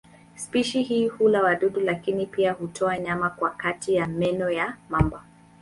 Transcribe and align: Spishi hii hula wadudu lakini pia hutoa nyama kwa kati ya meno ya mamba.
Spishi 0.35 0.83
hii 0.83 1.07
hula 1.07 1.43
wadudu 1.43 1.79
lakini 1.79 2.25
pia 2.25 2.51
hutoa 2.51 2.97
nyama 2.99 3.29
kwa 3.29 3.49
kati 3.49 3.93
ya 3.95 4.07
meno 4.07 4.49
ya 4.49 4.77
mamba. 4.89 5.23